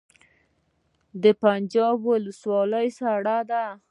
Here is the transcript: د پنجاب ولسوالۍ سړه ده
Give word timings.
د 1.23 1.25
پنجاب 1.41 1.97
ولسوالۍ 2.11 2.87
سړه 2.99 3.37
ده 3.49 3.65